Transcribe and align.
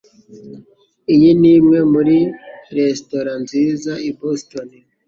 Iyi 1.13 1.29
ni 1.39 1.49
imwe 1.57 1.79
muri 1.93 2.17
resitora 2.77 3.33
nziza 3.43 3.91
i 4.09 4.11
Boston. 4.17 4.69